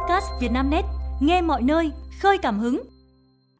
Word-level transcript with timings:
podcast 0.00 0.26
Vietnamnet, 0.40 0.84
nghe 1.20 1.42
mọi 1.42 1.62
nơi, 1.62 1.90
khơi 2.20 2.38
cảm 2.42 2.58
hứng. 2.58 2.82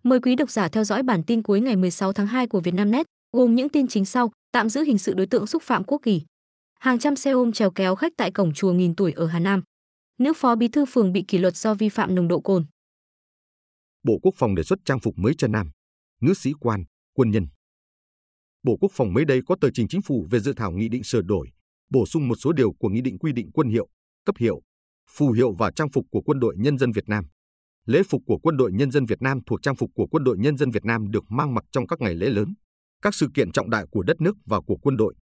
Mời 0.03 0.21
quý 0.21 0.37
độc 0.37 0.51
giả 0.51 0.69
theo 0.69 0.85
dõi 0.85 1.03
bản 1.03 1.23
tin 1.23 1.43
cuối 1.43 1.61
ngày 1.61 1.77
16 1.77 2.13
tháng 2.13 2.27
2 2.27 2.47
của 2.47 2.61
Vietnamnet, 2.61 3.07
gồm 3.33 3.55
những 3.55 3.69
tin 3.69 3.89
chính 3.89 4.05
sau: 4.05 4.33
tạm 4.53 4.69
giữ 4.69 4.83
hình 4.83 4.99
sự 4.99 5.15
đối 5.15 5.27
tượng 5.27 5.47
xúc 5.47 5.63
phạm 5.63 5.85
quốc 5.85 6.01
kỳ. 6.03 6.23
Hàng 6.81 6.99
trăm 6.99 7.17
xe 7.17 7.31
ôm 7.31 7.53
trèo 7.53 7.71
kéo 7.71 7.95
khách 7.95 8.13
tại 8.17 8.31
cổng 8.31 8.53
chùa 8.55 8.73
nghìn 8.73 8.95
tuổi 8.95 9.13
ở 9.13 9.27
Hà 9.27 9.39
Nam. 9.39 9.63
Nữ 10.19 10.33
phó 10.37 10.55
bí 10.55 10.69
thư 10.69 10.85
phường 10.85 11.13
bị 11.13 11.25
kỷ 11.29 11.39
luật 11.39 11.57
do 11.57 11.75
vi 11.75 11.89
phạm 11.89 12.15
nồng 12.15 12.29
độ 12.29 12.41
cồn. 12.41 12.65
Bộ 14.03 14.19
Quốc 14.23 14.35
phòng 14.37 14.55
đề 14.55 14.63
xuất 14.63 14.79
trang 14.85 15.01
phục 15.01 15.19
mới 15.19 15.35
cho 15.39 15.49
nam, 15.49 15.71
nữ 16.21 16.35
sĩ 16.35 16.53
quan, 16.61 16.85
quân 17.15 17.31
nhân. 17.31 17.47
Bộ 18.63 18.77
Quốc 18.81 18.93
phòng 18.95 19.13
mới 19.13 19.25
đây 19.25 19.41
có 19.47 19.57
tờ 19.61 19.69
trình 19.75 19.89
chính 19.89 20.03
phủ 20.03 20.27
về 20.31 20.41
dự 20.41 20.53
thảo 20.53 20.73
nghị 20.73 20.89
định 20.89 21.05
sửa 21.05 21.23
đổi, 21.23 21.49
bổ 21.91 22.07
sung 22.07 22.29
một 22.29 22.35
số 22.35 22.53
điều 22.53 22.73
của 22.73 22.89
nghị 22.89 23.01
định 23.01 23.19
quy 23.19 23.33
định 23.33 23.51
quân 23.53 23.69
hiệu, 23.69 23.89
cấp 24.25 24.37
hiệu, 24.39 24.63
phù 25.17 25.31
hiệu 25.31 25.53
và 25.59 25.71
trang 25.77 25.91
phục 25.91 26.07
của 26.11 26.21
quân 26.21 26.41
đội 26.41 26.55
nhân 26.59 26.79
dân 26.79 26.93
Việt 26.93 27.09
Nam. 27.09 27.25
Lễ 27.87 28.03
phục 28.09 28.23
của 28.27 28.39
quân 28.39 28.57
đội 28.57 28.73
nhân 28.73 28.91
dân 28.91 29.07
Việt 29.07 29.23
Nam 29.23 29.39
thuộc 29.47 29.63
trang 29.63 29.77
phục 29.77 29.91
của 29.95 30.07
quân 30.07 30.25
đội 30.25 30.39
nhân 30.39 30.57
dân 30.57 30.71
Việt 30.71 30.85
Nam 30.85 31.11
được 31.11 31.25
mang 31.29 31.55
mặc 31.55 31.65
trong 31.73 31.87
các 31.87 32.01
ngày 32.01 32.15
lễ 32.15 32.29
lớn, 32.29 32.55
các 33.03 33.15
sự 33.15 33.29
kiện 33.35 33.53
trọng 33.53 33.71
đại 33.71 33.85
của 33.91 34.03
đất 34.03 34.21
nước 34.21 34.37
và 34.47 34.61
của 34.61 34.77
quân 34.77 34.97
đội, 34.97 35.15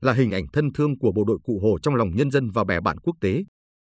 là 0.00 0.12
hình 0.12 0.30
ảnh 0.30 0.44
thân 0.52 0.72
thương 0.72 0.98
của 0.98 1.12
bộ 1.12 1.24
đội 1.24 1.38
cụ 1.44 1.60
Hồ 1.62 1.78
trong 1.82 1.94
lòng 1.94 2.10
nhân 2.16 2.30
dân 2.30 2.50
và 2.50 2.64
bè 2.64 2.80
bạn 2.80 2.98
quốc 2.98 3.16
tế. 3.20 3.44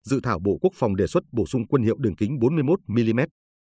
Dự 0.06 0.20
thảo 0.24 0.40
Bộ 0.40 0.58
Quốc 0.62 0.72
phòng 0.76 0.96
đề 0.96 1.08
xuất 1.08 1.24
bổ 1.32 1.46
sung 1.46 1.68
quân 1.68 1.84
hiệu 1.84 1.98
đường 1.98 2.16
kính 2.16 2.40
41 2.40 2.80
mm 2.88 3.20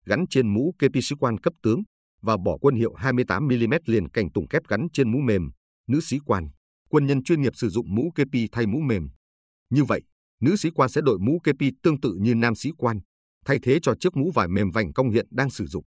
gắn 0.06 0.26
trên 0.30 0.54
mũ 0.54 0.74
KP 0.80 0.96
sĩ 1.02 1.16
quan 1.20 1.38
cấp 1.38 1.54
tướng 1.64 1.82
và 2.22 2.38
bỏ 2.46 2.58
quân 2.62 2.76
hiệu 2.76 2.94
28 2.94 3.48
mm 3.48 3.74
liền 3.86 4.10
cành 4.10 4.32
tùng 4.32 4.48
kép 4.48 4.62
gắn 4.68 4.88
trên 4.94 5.12
mũ 5.12 5.20
mềm, 5.20 5.50
nữ 5.88 6.00
sĩ 6.02 6.18
quan, 6.26 6.50
quân 6.90 7.06
nhân 7.06 7.24
chuyên 7.24 7.42
nghiệp 7.42 7.56
sử 7.56 7.70
dụng 7.70 7.96
mũ 7.96 8.12
KP 8.16 8.38
thay 8.52 8.68
mũ 8.68 8.80
mềm. 8.80 9.10
Như 9.70 9.84
vậy, 9.84 10.02
nữ 10.42 10.56
sĩ 10.56 10.70
quan 10.70 10.90
sẽ 10.90 11.02
đội 11.02 11.20
mũ 11.20 11.40
kepi 11.44 11.72
tương 11.84 12.02
tự 12.02 12.18
như 12.20 12.36
nam 12.36 12.56
sĩ 12.56 12.70
quan, 12.78 13.00
thay 13.46 13.60
thế 13.64 13.80
cho 13.82 13.94
chiếc 14.00 14.16
mũ 14.16 14.32
vải 14.32 14.48
mềm 14.48 14.72
vành 14.72 14.94
công 14.94 15.10
hiện 15.10 15.28
đang 15.32 15.50
sử 15.50 15.66
dụng. 15.66 15.84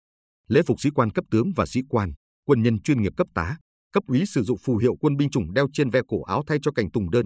Lễ 0.48 0.62
phục 0.68 0.82
sĩ 0.82 0.90
quan 0.96 1.12
cấp 1.12 1.26
tướng 1.32 1.52
và 1.56 1.66
sĩ 1.66 1.82
quan, 1.90 2.12
quân 2.46 2.64
nhân 2.64 2.82
chuyên 2.82 3.02
nghiệp 3.02 3.14
cấp 3.18 3.28
tá, 3.34 3.58
cấp 3.92 4.04
úy 4.08 4.26
sử 4.26 4.44
dụng 4.44 4.58
phù 4.58 4.78
hiệu 4.78 4.96
quân 5.00 5.18
binh 5.18 5.30
chủng 5.30 5.54
đeo 5.54 5.68
trên 5.74 5.90
ve 5.90 6.02
cổ 6.08 6.24
áo 6.24 6.44
thay 6.48 6.58
cho 6.62 6.72
cành 6.72 6.92
tùng 6.92 7.12
đơn. 7.12 7.26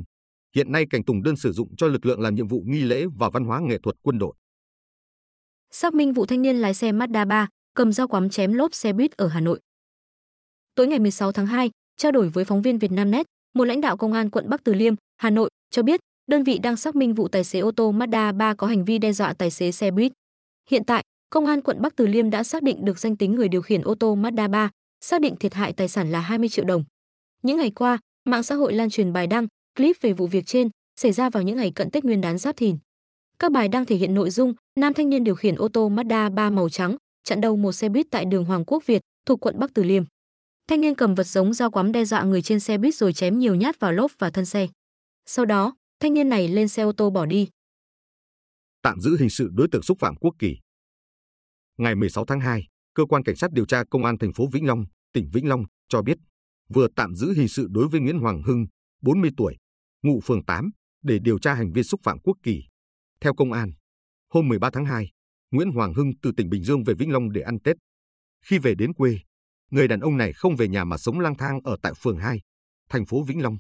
Hiện 0.55 0.72
nay 0.72 0.86
cành 0.89 1.03
tùng 1.03 1.23
đơn 1.23 1.36
sử 1.36 1.52
dụng 1.52 1.75
cho 1.75 1.88
lực 1.88 2.05
lượng 2.05 2.19
làm 2.19 2.36
nhiệm 2.36 2.47
vụ 2.47 2.64
nghi 2.66 2.81
lễ 2.81 3.05
và 3.17 3.30
văn 3.30 3.45
hóa 3.45 3.59
nghệ 3.59 3.77
thuật 3.83 3.95
quân 4.02 4.17
đội. 4.19 4.33
Xác 5.71 5.94
minh 5.94 6.14
vụ 6.14 6.25
thanh 6.25 6.42
niên 6.42 6.55
lái 6.55 6.73
xe 6.73 6.92
Mazda 6.92 7.27
3 7.27 7.47
cầm 7.75 7.94
dao 7.94 8.08
quắm 8.08 8.30
chém 8.30 8.53
lốp 8.53 8.73
xe 8.75 8.94
buýt 8.94 9.11
ở 9.11 9.27
Hà 9.27 9.39
Nội. 9.39 9.59
Tối 10.75 10.88
ngày 10.88 10.99
16 10.99 11.31
tháng 11.31 11.47
2, 11.47 11.71
trao 11.97 12.11
đổi 12.11 12.30
với 12.30 12.45
phóng 12.45 12.61
viên 12.61 12.77
Vietnamnet, 12.77 13.25
một 13.53 13.64
lãnh 13.64 13.81
đạo 13.81 13.97
công 13.97 14.14
an 14.14 14.30
quận 14.30 14.49
Bắc 14.49 14.64
Từ 14.64 14.73
Liêm, 14.73 14.95
Hà 15.17 15.30
Nội 15.30 15.49
cho 15.69 15.83
biết 15.83 15.99
đơn 16.27 16.43
vị 16.43 16.57
đang 16.57 16.77
xác 16.77 16.95
minh 16.95 17.13
vụ 17.13 17.27
tài 17.27 17.43
xế 17.43 17.59
ô 17.59 17.71
tô 17.71 17.91
Mazda 17.91 18.37
3 18.37 18.53
có 18.53 18.67
hành 18.67 18.85
vi 18.85 18.97
đe 18.97 19.11
dọa 19.11 19.33
tài 19.33 19.51
xế 19.51 19.71
xe 19.71 19.91
buýt. 19.91 20.11
Hiện 20.69 20.83
tại, 20.83 21.03
công 21.29 21.45
an 21.45 21.61
quận 21.61 21.81
Bắc 21.81 21.95
Từ 21.95 22.07
Liêm 22.07 22.29
đã 22.29 22.43
xác 22.43 22.63
định 22.63 22.85
được 22.85 22.99
danh 22.99 23.15
tính 23.15 23.35
người 23.35 23.47
điều 23.47 23.61
khiển 23.61 23.81
ô 23.81 23.95
tô 23.95 24.15
Mazda 24.15 24.49
3, 24.49 24.69
xác 25.01 25.21
định 25.21 25.35
thiệt 25.35 25.53
hại 25.53 25.73
tài 25.73 25.87
sản 25.87 26.11
là 26.11 26.19
20 26.19 26.49
triệu 26.49 26.65
đồng. 26.65 26.83
Những 27.43 27.57
ngày 27.57 27.71
qua, 27.71 27.99
mạng 28.25 28.43
xã 28.43 28.55
hội 28.55 28.73
lan 28.73 28.89
truyền 28.89 29.13
bài 29.13 29.27
đăng, 29.27 29.47
clip 29.77 29.95
về 30.01 30.13
vụ 30.13 30.27
việc 30.27 30.45
trên 30.45 30.69
xảy 30.99 31.11
ra 31.11 31.29
vào 31.29 31.43
những 31.43 31.57
ngày 31.57 31.71
cận 31.71 31.89
Tết 31.91 32.05
Nguyên 32.05 32.21
đán 32.21 32.37
Giáp 32.37 32.57
Thìn. 32.57 32.77
Các 33.39 33.51
bài 33.51 33.67
đăng 33.67 33.85
thể 33.85 33.95
hiện 33.95 34.13
nội 34.13 34.29
dung 34.29 34.53
nam 34.79 34.93
thanh 34.93 35.09
niên 35.09 35.23
điều 35.23 35.35
khiển 35.35 35.55
ô 35.55 35.67
tô 35.67 35.89
Mazda 35.89 36.33
3 36.33 36.49
màu 36.49 36.69
trắng 36.69 36.97
chặn 37.23 37.41
đầu 37.41 37.57
một 37.57 37.71
xe 37.71 37.89
buýt 37.89 38.07
tại 38.11 38.25
đường 38.25 38.45
Hoàng 38.45 38.65
Quốc 38.65 38.85
Việt 38.85 39.01
thuộc 39.25 39.39
quận 39.39 39.59
Bắc 39.59 39.73
Từ 39.73 39.83
Liêm. 39.83 40.03
Thanh 40.67 40.81
niên 40.81 40.95
cầm 40.95 41.15
vật 41.15 41.27
giống 41.27 41.53
dao 41.53 41.71
quắm 41.71 41.91
đe 41.91 42.05
dọa 42.05 42.23
người 42.23 42.41
trên 42.41 42.59
xe 42.59 42.77
buýt 42.77 42.95
rồi 42.95 43.13
chém 43.13 43.39
nhiều 43.39 43.55
nhát 43.55 43.79
vào 43.79 43.91
lốp 43.91 44.11
và 44.19 44.29
thân 44.29 44.45
xe. 44.45 44.67
Sau 45.25 45.45
đó, 45.45 45.75
thanh 45.99 46.13
niên 46.13 46.29
này 46.29 46.47
lên 46.47 46.67
xe 46.67 46.83
ô 46.83 46.91
tô 46.97 47.09
bỏ 47.09 47.25
đi. 47.25 47.49
Tạm 48.81 49.01
giữ 49.01 49.17
hình 49.19 49.29
sự 49.29 49.49
đối 49.53 49.67
tượng 49.71 49.81
xúc 49.81 49.97
phạm 49.99 50.15
quốc 50.15 50.35
kỳ. 50.39 50.57
Ngày 51.77 51.95
16 51.95 52.25
tháng 52.25 52.39
2, 52.39 52.67
cơ 52.93 53.05
quan 53.05 53.23
cảnh 53.23 53.35
sát 53.35 53.52
điều 53.52 53.65
tra 53.65 53.83
công 53.89 54.05
an 54.05 54.17
thành 54.17 54.33
phố 54.33 54.47
Vĩnh 54.52 54.67
Long, 54.67 54.85
tỉnh 55.13 55.29
Vĩnh 55.33 55.49
Long 55.49 55.63
cho 55.89 56.02
biết 56.02 56.17
vừa 56.70 56.87
tạm 56.95 57.15
giữ 57.15 57.33
hình 57.33 57.47
sự 57.47 57.67
đối 57.70 57.87
với 57.87 58.02
Nguyễn 58.02 58.20
Hoàng 58.20 58.42
Hưng, 58.43 58.65
40 59.02 59.31
tuổi, 59.37 59.58
ngụ 60.03 60.20
phường 60.23 60.45
8 60.45 60.70
để 61.02 61.20
điều 61.21 61.39
tra 61.39 61.53
hành 61.53 61.71
vi 61.71 61.83
xúc 61.83 61.99
phạm 62.03 62.20
quốc 62.20 62.37
kỳ. 62.43 62.64
Theo 63.21 63.33
công 63.33 63.52
an, 63.52 63.71
hôm 64.30 64.47
13 64.47 64.70
tháng 64.73 64.86
2, 64.86 65.11
Nguyễn 65.52 65.71
Hoàng 65.71 65.93
Hưng 65.93 66.11
từ 66.21 66.31
tỉnh 66.37 66.49
Bình 66.49 66.64
Dương 66.64 66.83
về 66.83 66.93
Vĩnh 66.93 67.11
Long 67.11 67.31
để 67.31 67.41
ăn 67.41 67.59
Tết. 67.59 67.75
Khi 68.45 68.58
về 68.58 68.75
đến 68.75 68.93
quê, 68.93 69.20
người 69.71 69.87
đàn 69.87 69.99
ông 69.99 70.17
này 70.17 70.33
không 70.33 70.55
về 70.55 70.67
nhà 70.67 70.83
mà 70.83 70.97
sống 70.97 71.20
lang 71.20 71.36
thang 71.37 71.59
ở 71.64 71.77
tại 71.81 71.93
phường 71.97 72.17
2, 72.17 72.41
thành 72.89 73.05
phố 73.05 73.23
Vĩnh 73.23 73.41
Long. 73.41 73.58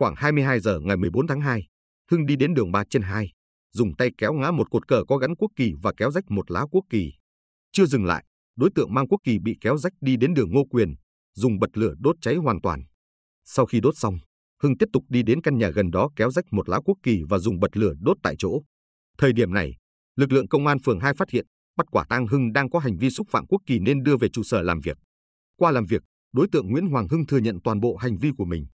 Khoảng 0.00 0.14
22 0.16 0.60
giờ 0.60 0.80
ngày 0.80 0.96
14 0.96 1.26
tháng 1.26 1.40
2, 1.40 1.66
Hưng 2.10 2.26
đi 2.26 2.36
đến 2.36 2.54
đường 2.54 2.72
3 2.72 2.84
trên 2.90 3.02
2, 3.02 3.32
dùng 3.72 3.96
tay 3.96 4.10
kéo 4.18 4.32
ngã 4.32 4.50
một 4.50 4.70
cột 4.70 4.88
cờ 4.88 5.04
có 5.08 5.16
gắn 5.16 5.36
quốc 5.36 5.48
kỳ 5.56 5.72
và 5.82 5.92
kéo 5.96 6.10
rách 6.10 6.30
một 6.30 6.50
lá 6.50 6.66
quốc 6.70 6.84
kỳ. 6.90 7.12
Chưa 7.72 7.86
dừng 7.86 8.04
lại, 8.04 8.24
đối 8.56 8.70
tượng 8.74 8.94
mang 8.94 9.08
quốc 9.08 9.18
kỳ 9.24 9.38
bị 9.38 9.56
kéo 9.60 9.76
rách 9.76 9.92
đi 10.00 10.16
đến 10.16 10.34
đường 10.34 10.52
Ngô 10.52 10.64
Quyền, 10.70 10.94
dùng 11.34 11.58
bật 11.58 11.70
lửa 11.74 11.94
đốt 11.98 12.16
cháy 12.20 12.34
hoàn 12.34 12.60
toàn. 12.60 12.82
Sau 13.44 13.66
khi 13.66 13.80
đốt 13.80 13.94
xong, 13.96 14.18
Hưng 14.62 14.78
tiếp 14.78 14.86
tục 14.92 15.04
đi 15.08 15.22
đến 15.22 15.42
căn 15.42 15.58
nhà 15.58 15.70
gần 15.70 15.90
đó 15.90 16.08
kéo 16.16 16.30
rách 16.30 16.44
một 16.50 16.68
lá 16.68 16.80
quốc 16.84 16.98
kỳ 17.02 17.22
và 17.28 17.38
dùng 17.38 17.60
bật 17.60 17.76
lửa 17.76 17.92
đốt 18.00 18.16
tại 18.22 18.34
chỗ. 18.38 18.62
Thời 19.18 19.32
điểm 19.32 19.54
này, 19.54 19.76
lực 20.16 20.32
lượng 20.32 20.48
công 20.48 20.66
an 20.66 20.78
phường 20.84 21.00
2 21.00 21.14
phát 21.14 21.30
hiện, 21.30 21.46
bắt 21.76 21.86
quả 21.90 22.04
tang 22.08 22.26
Hưng 22.26 22.52
đang 22.52 22.70
có 22.70 22.78
hành 22.78 22.96
vi 22.96 23.10
xúc 23.10 23.26
phạm 23.30 23.46
quốc 23.46 23.62
kỳ 23.66 23.78
nên 23.78 24.02
đưa 24.02 24.16
về 24.16 24.28
trụ 24.28 24.42
sở 24.42 24.62
làm 24.62 24.80
việc. 24.80 24.98
Qua 25.56 25.70
làm 25.70 25.84
việc, 25.84 26.02
đối 26.32 26.46
tượng 26.52 26.70
Nguyễn 26.70 26.86
Hoàng 26.86 27.08
Hưng 27.10 27.26
thừa 27.26 27.38
nhận 27.38 27.58
toàn 27.64 27.80
bộ 27.80 27.96
hành 27.96 28.16
vi 28.18 28.30
của 28.36 28.44
mình. 28.44 28.66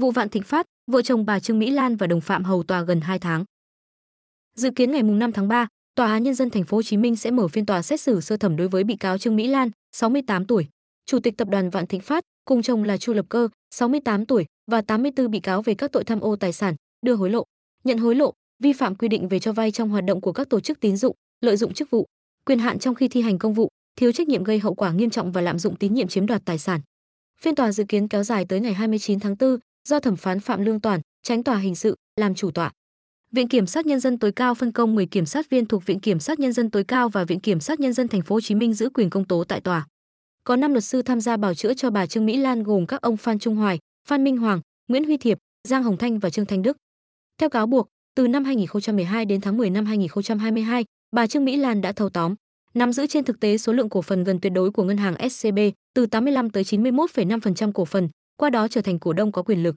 Vụ 0.00 0.10
Vạn 0.10 0.28
Thịnh 0.28 0.42
Phát, 0.42 0.66
vợ 0.90 1.02
chồng 1.02 1.26
bà 1.26 1.40
Trương 1.40 1.58
Mỹ 1.58 1.70
Lan 1.70 1.96
và 1.96 2.06
đồng 2.06 2.20
phạm 2.20 2.44
hầu 2.44 2.62
tòa 2.62 2.82
gần 2.82 3.00
2 3.00 3.18
tháng. 3.18 3.44
Dự 4.56 4.70
kiến 4.70 4.92
ngày 4.92 5.02
5 5.02 5.32
tháng 5.32 5.48
3, 5.48 5.66
Tòa 5.94 6.12
án 6.12 6.22
nhân 6.22 6.34
dân 6.34 6.50
thành 6.50 6.64
phố 6.64 6.76
Hồ 6.76 6.82
Chí 6.82 6.96
Minh 6.96 7.16
sẽ 7.16 7.30
mở 7.30 7.48
phiên 7.48 7.66
tòa 7.66 7.82
xét 7.82 8.00
xử 8.00 8.20
sơ 8.20 8.36
thẩm 8.36 8.56
đối 8.56 8.68
với 8.68 8.84
bị 8.84 8.96
cáo 8.96 9.18
Trương 9.18 9.36
Mỹ 9.36 9.46
Lan, 9.46 9.70
68 9.92 10.46
tuổi, 10.46 10.66
chủ 11.06 11.18
tịch 11.20 11.36
tập 11.36 11.48
đoàn 11.48 11.70
Vạn 11.70 11.86
Thịnh 11.86 12.00
Phát, 12.00 12.24
cùng 12.44 12.62
chồng 12.62 12.84
là 12.84 12.96
Chu 12.96 13.12
Lập 13.12 13.26
Cơ, 13.28 13.48
68 13.70 14.26
tuổi 14.26 14.46
và 14.70 14.82
84 14.82 15.30
bị 15.30 15.40
cáo 15.40 15.62
về 15.62 15.74
các 15.74 15.92
tội 15.92 16.04
tham 16.04 16.20
ô 16.20 16.36
tài 16.36 16.52
sản, 16.52 16.74
đưa 17.06 17.14
hối 17.14 17.30
lộ, 17.30 17.44
nhận 17.84 17.98
hối 17.98 18.14
lộ, 18.14 18.32
vi 18.62 18.72
phạm 18.72 18.94
quy 18.94 19.08
định 19.08 19.28
về 19.28 19.38
cho 19.38 19.52
vay 19.52 19.70
trong 19.70 19.88
hoạt 19.88 20.04
động 20.04 20.20
của 20.20 20.32
các 20.32 20.48
tổ 20.48 20.60
chức 20.60 20.80
tín 20.80 20.96
dụng, 20.96 21.16
lợi 21.40 21.56
dụng 21.56 21.74
chức 21.74 21.90
vụ, 21.90 22.06
quyền 22.46 22.58
hạn 22.58 22.78
trong 22.78 22.94
khi 22.94 23.08
thi 23.08 23.22
hành 23.22 23.38
công 23.38 23.54
vụ, 23.54 23.68
thiếu 23.96 24.12
trách 24.12 24.28
nhiệm 24.28 24.44
gây 24.44 24.58
hậu 24.58 24.74
quả 24.74 24.92
nghiêm 24.92 25.10
trọng 25.10 25.32
và 25.32 25.40
lạm 25.40 25.58
dụng 25.58 25.76
tín 25.76 25.94
nhiệm 25.94 26.08
chiếm 26.08 26.26
đoạt 26.26 26.42
tài 26.44 26.58
sản. 26.58 26.80
Phiên 27.40 27.54
tòa 27.54 27.72
dự 27.72 27.84
kiến 27.84 28.08
kéo 28.08 28.22
dài 28.22 28.44
tới 28.44 28.60
ngày 28.60 28.74
29 28.74 29.20
tháng 29.20 29.36
4 29.40 29.58
do 29.88 30.00
thẩm 30.00 30.16
phán 30.16 30.40
Phạm 30.40 30.64
Lương 30.64 30.80
Toàn, 30.80 31.00
tránh 31.22 31.42
tòa 31.42 31.56
hình 31.56 31.74
sự, 31.74 31.94
làm 32.16 32.34
chủ 32.34 32.50
tọa. 32.50 32.72
Viện 33.32 33.48
Kiểm 33.48 33.66
sát 33.66 33.86
Nhân 33.86 34.00
dân 34.00 34.18
tối 34.18 34.32
cao 34.32 34.54
phân 34.54 34.72
công 34.72 34.94
10 34.94 35.06
kiểm 35.06 35.26
sát 35.26 35.50
viên 35.50 35.66
thuộc 35.66 35.86
Viện 35.86 36.00
Kiểm 36.00 36.20
sát 36.20 36.38
Nhân 36.38 36.52
dân 36.52 36.70
tối 36.70 36.84
cao 36.84 37.08
và 37.08 37.24
Viện 37.24 37.40
Kiểm 37.40 37.60
sát 37.60 37.80
Nhân 37.80 37.92
dân 37.92 38.08
Thành 38.08 38.22
phố 38.22 38.34
Hồ 38.34 38.40
Chí 38.40 38.54
Minh 38.54 38.74
giữ 38.74 38.90
quyền 38.94 39.10
công 39.10 39.24
tố 39.24 39.44
tại 39.44 39.60
tòa. 39.60 39.86
Có 40.44 40.56
5 40.56 40.72
luật 40.72 40.84
sư 40.84 41.02
tham 41.02 41.20
gia 41.20 41.36
bảo 41.36 41.54
chữa 41.54 41.74
cho 41.74 41.90
bà 41.90 42.06
Trương 42.06 42.26
Mỹ 42.26 42.36
Lan 42.36 42.62
gồm 42.62 42.86
các 42.86 43.00
ông 43.00 43.16
Phan 43.16 43.38
Trung 43.38 43.56
Hoài, 43.56 43.78
Phan 44.08 44.24
Minh 44.24 44.36
Hoàng, 44.36 44.60
Nguyễn 44.88 45.04
Huy 45.04 45.16
Thiệp, 45.16 45.38
Giang 45.68 45.82
Hồng 45.82 45.96
Thanh 45.96 46.18
và 46.18 46.30
Trương 46.30 46.46
Thanh 46.46 46.62
Đức. 46.62 46.76
Theo 47.38 47.48
cáo 47.48 47.66
buộc, 47.66 47.88
từ 48.14 48.28
năm 48.28 48.44
2012 48.44 49.24
đến 49.24 49.40
tháng 49.40 49.56
10 49.56 49.70
năm 49.70 49.86
2022, 49.86 50.84
bà 51.16 51.26
Trương 51.26 51.44
Mỹ 51.44 51.56
Lan 51.56 51.80
đã 51.80 51.92
thâu 51.92 52.08
tóm, 52.08 52.34
nắm 52.74 52.92
giữ 52.92 53.06
trên 53.06 53.24
thực 53.24 53.40
tế 53.40 53.58
số 53.58 53.72
lượng 53.72 53.88
cổ 53.88 54.02
phần 54.02 54.24
gần 54.24 54.40
tuyệt 54.40 54.52
đối 54.52 54.70
của 54.70 54.84
ngân 54.84 54.96
hàng 54.96 55.30
SCB, 55.30 55.58
từ 55.94 56.06
85 56.06 56.50
tới 56.50 56.62
91,5% 56.62 57.72
cổ 57.72 57.84
phần, 57.84 58.08
qua 58.40 58.50
đó 58.50 58.68
trở 58.68 58.80
thành 58.82 58.98
cổ 58.98 59.12
đông 59.12 59.32
có 59.32 59.42
quyền 59.42 59.62
lực. 59.62 59.76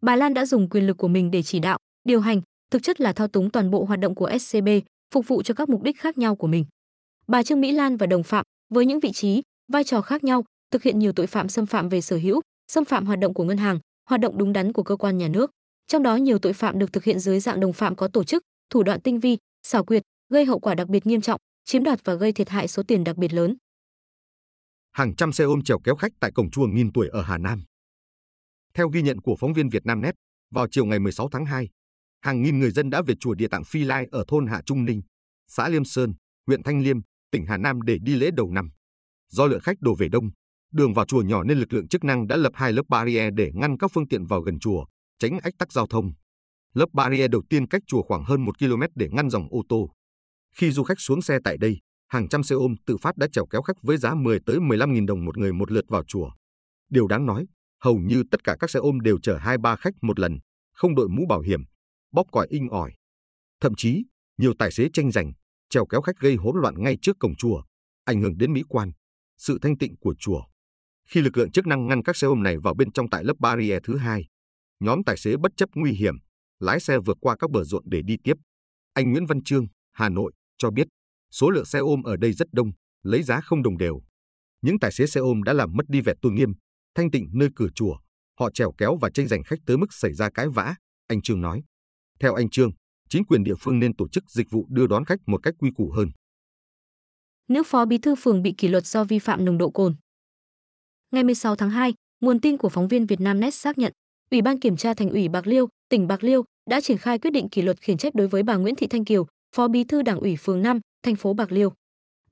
Bà 0.00 0.16
Lan 0.16 0.34
đã 0.34 0.46
dùng 0.46 0.68
quyền 0.68 0.86
lực 0.86 0.96
của 0.96 1.08
mình 1.08 1.30
để 1.30 1.42
chỉ 1.42 1.58
đạo, 1.58 1.78
điều 2.04 2.20
hành, 2.20 2.40
thực 2.70 2.82
chất 2.82 3.00
là 3.00 3.12
thao 3.12 3.28
túng 3.28 3.50
toàn 3.50 3.70
bộ 3.70 3.84
hoạt 3.84 4.00
động 4.00 4.14
của 4.14 4.30
SCB, 4.38 4.68
phục 5.14 5.28
vụ 5.28 5.42
cho 5.42 5.54
các 5.54 5.68
mục 5.68 5.82
đích 5.82 6.00
khác 6.00 6.18
nhau 6.18 6.36
của 6.36 6.46
mình. 6.46 6.64
Bà 7.26 7.42
Trương 7.42 7.60
Mỹ 7.60 7.72
Lan 7.72 7.96
và 7.96 8.06
đồng 8.06 8.22
phạm 8.22 8.44
với 8.74 8.86
những 8.86 9.00
vị 9.00 9.12
trí, 9.12 9.42
vai 9.72 9.84
trò 9.84 10.00
khác 10.00 10.24
nhau, 10.24 10.44
thực 10.70 10.82
hiện 10.82 10.98
nhiều 10.98 11.12
tội 11.12 11.26
phạm 11.26 11.48
xâm 11.48 11.66
phạm 11.66 11.88
về 11.88 12.00
sở 12.00 12.16
hữu, 12.16 12.40
xâm 12.72 12.84
phạm 12.84 13.06
hoạt 13.06 13.18
động 13.18 13.34
của 13.34 13.44
ngân 13.44 13.56
hàng, 13.56 13.78
hoạt 14.08 14.20
động 14.20 14.38
đúng 14.38 14.52
đắn 14.52 14.72
của 14.72 14.82
cơ 14.82 14.96
quan 14.96 15.18
nhà 15.18 15.28
nước. 15.28 15.50
Trong 15.86 16.02
đó 16.02 16.16
nhiều 16.16 16.38
tội 16.38 16.52
phạm 16.52 16.78
được 16.78 16.92
thực 16.92 17.04
hiện 17.04 17.18
dưới 17.18 17.40
dạng 17.40 17.60
đồng 17.60 17.72
phạm 17.72 17.96
có 17.96 18.08
tổ 18.08 18.24
chức, 18.24 18.42
thủ 18.70 18.82
đoạn 18.82 19.00
tinh 19.00 19.20
vi, 19.20 19.38
xảo 19.62 19.84
quyệt, 19.84 20.02
gây 20.32 20.44
hậu 20.44 20.58
quả 20.58 20.74
đặc 20.74 20.88
biệt 20.88 21.06
nghiêm 21.06 21.20
trọng, 21.20 21.40
chiếm 21.64 21.84
đoạt 21.84 22.04
và 22.04 22.14
gây 22.14 22.32
thiệt 22.32 22.48
hại 22.48 22.68
số 22.68 22.82
tiền 22.82 23.04
đặc 23.04 23.16
biệt 23.16 23.32
lớn. 23.32 23.56
Hàng 24.92 25.16
trăm 25.16 25.32
xe 25.32 25.44
ôm 25.44 25.62
chèo 25.62 25.78
kéo 25.78 25.94
khách 25.96 26.12
tại 26.20 26.30
cổng 26.30 26.50
chùa 26.50 26.66
nghìn 26.66 26.92
tuổi 26.92 27.08
ở 27.08 27.22
Hà 27.22 27.38
Nam. 27.38 27.64
Theo 28.76 28.88
ghi 28.88 29.02
nhận 29.02 29.20
của 29.20 29.36
phóng 29.36 29.52
viên 29.52 29.68
Việt 29.68 29.86
Nam 29.86 30.00
Net, 30.00 30.14
vào 30.50 30.66
chiều 30.70 30.84
ngày 30.84 30.98
16 30.98 31.28
tháng 31.32 31.46
2, 31.46 31.68
hàng 32.20 32.42
nghìn 32.42 32.58
người 32.58 32.70
dân 32.70 32.90
đã 32.90 33.02
về 33.02 33.14
chùa 33.20 33.34
Địa 33.34 33.48
Tạng 33.48 33.64
Phi 33.64 33.84
Lai 33.84 34.06
ở 34.10 34.24
thôn 34.28 34.46
Hạ 34.46 34.62
Trung 34.66 34.84
Ninh, 34.84 35.02
xã 35.48 35.68
Liêm 35.68 35.84
Sơn, 35.84 36.14
huyện 36.46 36.62
Thanh 36.62 36.82
Liêm, 36.82 36.96
tỉnh 37.30 37.46
Hà 37.46 37.56
Nam 37.56 37.82
để 37.82 37.98
đi 38.02 38.14
lễ 38.14 38.30
đầu 38.36 38.50
năm. 38.50 38.70
Do 39.30 39.46
lượng 39.46 39.60
khách 39.60 39.80
đổ 39.80 39.94
về 39.94 40.08
đông, 40.08 40.30
đường 40.72 40.94
vào 40.94 41.06
chùa 41.06 41.22
nhỏ 41.22 41.44
nên 41.44 41.58
lực 41.58 41.72
lượng 41.72 41.88
chức 41.88 42.04
năng 42.04 42.26
đã 42.26 42.36
lập 42.36 42.52
hai 42.54 42.72
lớp 42.72 42.82
barrier 42.88 43.34
để 43.36 43.50
ngăn 43.54 43.78
các 43.78 43.90
phương 43.94 44.08
tiện 44.08 44.26
vào 44.26 44.40
gần 44.40 44.58
chùa, 44.58 44.84
tránh 45.18 45.38
ách 45.42 45.54
tắc 45.58 45.72
giao 45.72 45.86
thông. 45.86 46.12
Lớp 46.74 46.86
barrier 46.92 47.30
đầu 47.30 47.42
tiên 47.50 47.68
cách 47.68 47.82
chùa 47.86 48.02
khoảng 48.02 48.24
hơn 48.24 48.44
1 48.44 48.58
km 48.58 48.82
để 48.94 49.08
ngăn 49.12 49.30
dòng 49.30 49.46
ô 49.50 49.62
tô. 49.68 49.90
Khi 50.56 50.70
du 50.70 50.82
khách 50.82 51.00
xuống 51.00 51.22
xe 51.22 51.38
tại 51.44 51.56
đây, 51.56 51.78
hàng 52.08 52.28
trăm 52.28 52.42
xe 52.42 52.54
ôm 52.54 52.74
tự 52.86 52.96
phát 52.96 53.16
đã 53.16 53.26
chèo 53.32 53.46
kéo 53.46 53.62
khách 53.62 53.82
với 53.82 53.96
giá 53.96 54.14
10 54.14 54.38
tới 54.46 54.56
15.000 54.56 55.06
đồng 55.06 55.24
một 55.24 55.38
người 55.38 55.52
một 55.52 55.72
lượt 55.72 55.84
vào 55.88 56.04
chùa. 56.04 56.30
Điều 56.90 57.06
đáng 57.06 57.26
nói, 57.26 57.46
hầu 57.84 57.98
như 57.98 58.22
tất 58.30 58.44
cả 58.44 58.56
các 58.60 58.70
xe 58.70 58.80
ôm 58.80 59.00
đều 59.00 59.18
chở 59.22 59.36
hai 59.36 59.58
ba 59.58 59.76
khách 59.76 59.94
một 60.02 60.20
lần, 60.20 60.38
không 60.72 60.94
đội 60.94 61.08
mũ 61.08 61.26
bảo 61.28 61.40
hiểm, 61.40 61.60
bóp 62.12 62.26
còi 62.32 62.46
inh 62.50 62.68
ỏi. 62.68 62.92
Thậm 63.60 63.74
chí, 63.76 64.04
Nhiều 64.38 64.54
tài 64.58 64.70
xế 64.72 64.88
tranh 64.92 65.10
giành, 65.10 65.32
trèo 65.68 65.86
kéo 65.86 66.00
khách 66.00 66.16
gây 66.20 66.34
hỗn 66.34 66.56
loạn 66.56 66.74
ngay 66.78 66.96
trước 67.02 67.16
cổng 67.20 67.36
chùa, 67.36 67.62
ảnh 68.04 68.20
hưởng 68.20 68.38
đến 68.38 68.52
mỹ 68.52 68.62
quan, 68.68 68.92
sự 69.38 69.58
thanh 69.62 69.78
tịnh 69.78 69.96
của 69.96 70.14
chùa. 70.18 70.42
Khi 71.08 71.20
lực 71.20 71.36
lượng 71.36 71.52
chức 71.52 71.66
năng 71.66 71.86
ngăn 71.86 72.02
các 72.02 72.16
xe 72.16 72.26
ôm 72.26 72.42
này 72.42 72.56
vào 72.58 72.74
bên 72.74 72.92
trong 72.92 73.10
tại 73.10 73.24
lớp 73.24 73.34
barrier 73.38 73.78
thứ 73.84 73.96
hai, 73.96 74.24
nhóm 74.80 75.04
tài 75.06 75.16
xế 75.16 75.36
bất 75.36 75.52
chấp 75.56 75.68
nguy 75.74 75.92
hiểm, 75.92 76.14
lái 76.58 76.80
xe 76.80 76.98
vượt 76.98 77.16
qua 77.20 77.36
các 77.38 77.50
bờ 77.50 77.64
ruộng 77.64 77.90
để 77.90 78.02
đi 78.02 78.16
tiếp. 78.24 78.34
Anh 78.92 79.12
Nguyễn 79.12 79.26
Văn 79.26 79.42
Trương, 79.42 79.66
Hà 79.92 80.08
Nội, 80.08 80.32
cho 80.58 80.70
biết 80.70 80.86
số 81.30 81.50
lượng 81.50 81.64
xe 81.64 81.78
ôm 81.78 82.02
ở 82.02 82.16
đây 82.16 82.32
rất 82.32 82.48
đông, 82.52 82.72
lấy 83.02 83.22
giá 83.22 83.40
không 83.40 83.62
đồng 83.62 83.78
đều. 83.78 84.00
Những 84.62 84.78
tài 84.78 84.92
xế 84.92 85.06
xe 85.06 85.20
ôm 85.20 85.42
đã 85.42 85.52
làm 85.52 85.70
mất 85.76 85.84
đi 85.88 86.00
vẻ 86.00 86.12
tôn 86.22 86.34
nghiêm, 86.34 86.52
thanh 86.94 87.10
tịnh 87.10 87.30
nơi 87.32 87.48
cửa 87.56 87.68
chùa. 87.74 87.96
Họ 88.40 88.50
trèo 88.50 88.72
kéo 88.78 88.96
và 89.00 89.10
tranh 89.10 89.28
giành 89.28 89.42
khách 89.42 89.58
tới 89.66 89.76
mức 89.76 89.92
xảy 89.92 90.12
ra 90.12 90.30
cái 90.34 90.48
vã, 90.48 90.74
anh 91.06 91.22
Trương 91.22 91.40
nói. 91.40 91.62
Theo 92.20 92.34
anh 92.34 92.50
Trương, 92.50 92.70
chính 93.08 93.24
quyền 93.24 93.44
địa 93.44 93.54
phương 93.60 93.78
nên 93.78 93.96
tổ 93.96 94.08
chức 94.08 94.30
dịch 94.30 94.50
vụ 94.50 94.66
đưa 94.70 94.86
đón 94.86 95.04
khách 95.04 95.18
một 95.26 95.38
cách 95.42 95.54
quy 95.58 95.70
củ 95.76 95.90
hơn. 95.90 96.08
Nữ 97.48 97.62
phó 97.66 97.84
bí 97.84 97.98
thư 97.98 98.14
phường 98.14 98.42
bị 98.42 98.54
kỷ 98.58 98.68
luật 98.68 98.86
do 98.86 99.04
vi 99.04 99.18
phạm 99.18 99.44
nồng 99.44 99.58
độ 99.58 99.70
cồn. 99.70 99.94
Ngày 101.10 101.24
16 101.24 101.56
tháng 101.56 101.70
2, 101.70 101.94
nguồn 102.20 102.40
tin 102.40 102.56
của 102.56 102.68
phóng 102.68 102.88
viên 102.88 103.06
Vietnamnet 103.06 103.54
xác 103.54 103.78
nhận, 103.78 103.92
Ủy 104.30 104.42
ban 104.42 104.60
kiểm 104.60 104.76
tra 104.76 104.94
thành 104.94 105.10
ủy 105.10 105.28
Bạc 105.28 105.46
Liêu, 105.46 105.68
tỉnh 105.88 106.06
Bạc 106.06 106.24
Liêu 106.24 106.44
đã 106.70 106.80
triển 106.80 106.98
khai 106.98 107.18
quyết 107.18 107.30
định 107.30 107.48
kỷ 107.48 107.62
luật 107.62 107.80
khiển 107.80 107.96
trách 107.96 108.14
đối 108.14 108.28
với 108.28 108.42
bà 108.42 108.56
Nguyễn 108.56 108.74
Thị 108.74 108.86
Thanh 108.86 109.04
Kiều, 109.04 109.26
Phó 109.56 109.68
Bí 109.68 109.84
thư 109.84 110.02
Đảng 110.02 110.20
ủy 110.20 110.36
phường 110.36 110.62
5, 110.62 110.80
thành 111.02 111.16
phố 111.16 111.34
Bạc 111.34 111.52
Liêu. 111.52 111.72